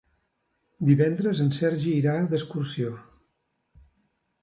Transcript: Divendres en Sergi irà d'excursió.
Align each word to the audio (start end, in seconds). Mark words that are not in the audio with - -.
Divendres 0.91 1.43
en 1.45 1.53
Sergi 1.59 1.93
irà 1.99 2.17
d'excursió. 2.35 2.99